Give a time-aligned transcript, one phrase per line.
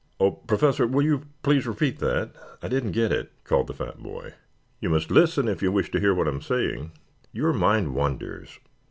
[0.19, 0.87] "Oh, Professor.
[0.87, 2.31] Will you please repeat that?
[2.63, 4.33] I didn't get it," called the fat boy.
[4.79, 6.93] "You must listen if you wish to hear what I am saying.
[7.31, 8.57] Your mind wanders."